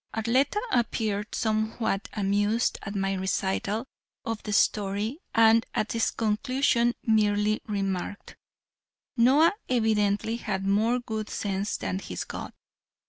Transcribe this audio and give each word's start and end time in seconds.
Arletta 0.15 0.59
appeared 0.71 1.35
somewhat 1.35 2.09
amused 2.13 2.79
at 2.81 2.95
my 2.95 3.13
recital 3.13 3.85
of 4.25 4.41
the 4.41 4.51
story 4.51 5.19
and 5.35 5.63
at 5.75 5.93
its 5.93 6.09
conclusion 6.09 6.95
merely 7.03 7.61
remarked: 7.67 8.35
"Noah 9.15 9.53
evidently 9.69 10.37
had 10.37 10.65
more 10.65 10.99
good 10.99 11.29
sense 11.29 11.77
than 11.77 11.99
his 11.99 12.23
god." 12.23 12.51